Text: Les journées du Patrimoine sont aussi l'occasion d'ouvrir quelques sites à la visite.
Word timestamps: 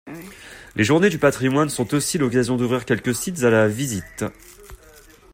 Les 0.75 0.83
journées 0.83 1.11
du 1.11 1.19
Patrimoine 1.19 1.69
sont 1.69 1.93
aussi 1.93 2.17
l'occasion 2.17 2.57
d'ouvrir 2.57 2.85
quelques 2.85 3.13
sites 3.13 3.43
à 3.43 3.51
la 3.51 3.67
visite. 3.67 4.25